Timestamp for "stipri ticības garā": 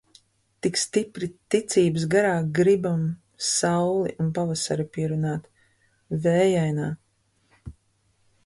0.83-2.31